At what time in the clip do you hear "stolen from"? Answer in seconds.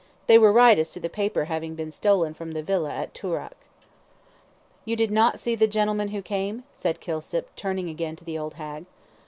1.91-2.53